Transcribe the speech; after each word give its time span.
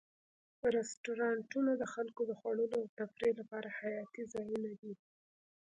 رستورانتونه 0.75 1.71
د 1.77 1.83
خلکو 1.93 2.21
د 2.25 2.31
خوړلو 2.39 2.75
او 2.81 2.93
تفریح 2.99 3.33
لپاره 3.39 3.67
حیاتي 3.79 4.23
ځایونه 4.33 4.71
دي. 4.81 4.93